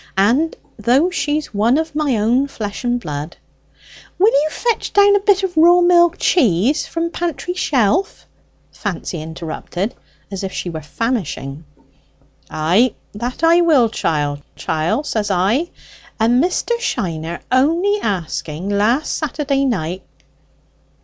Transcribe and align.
"And 0.17 0.55
though 0.79 1.11
she's 1.11 1.53
one 1.53 1.77
of 1.77 1.93
my 1.93 2.17
own 2.17 2.47
flesh 2.47 2.83
and 2.83 2.99
blood..." 2.99 3.37
"Will 4.17 4.31
you 4.33 4.47
fetch 4.49 4.91
down 4.93 5.15
a 5.15 5.19
bit 5.19 5.43
of 5.43 5.55
raw 5.55 5.79
mil' 5.79 6.09
cheese 6.09 6.87
from 6.87 7.11
pantry 7.11 7.53
shelf?" 7.53 8.25
Fancy 8.71 9.21
interrupted, 9.21 9.93
as 10.31 10.43
if 10.43 10.51
she 10.51 10.71
were 10.71 10.81
famishing. 10.81 11.65
"Ay, 12.49 12.95
that 13.13 13.43
I 13.43 13.61
will, 13.61 13.89
chiel; 13.89 14.39
chiel, 14.55 15.03
says 15.03 15.29
I, 15.29 15.69
and 16.19 16.43
Mr. 16.43 16.79
Shiner 16.79 17.39
only 17.51 17.99
asking 18.01 18.69
last 18.69 19.15
Saturday 19.15 19.65
night 19.65 20.01